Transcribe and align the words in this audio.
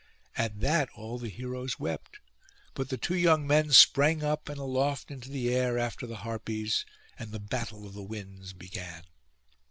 At 0.35 0.61
that 0.61 0.89
all 0.95 1.19
the 1.19 1.29
heroes 1.29 1.77
wept; 1.79 2.17
but 2.73 2.89
the 2.89 2.97
two 2.97 3.13
young 3.15 3.45
men 3.45 3.69
sprang 3.71 4.23
up, 4.23 4.49
and 4.49 4.57
aloft 4.57 5.11
into 5.11 5.29
the 5.29 5.53
air 5.53 5.77
after 5.77 6.07
the 6.07 6.15
Harpies, 6.25 6.87
and 7.19 7.31
the 7.31 7.39
battle 7.39 7.85
of 7.85 7.93
the 7.93 8.01
winds 8.01 8.51
began. 8.53 9.03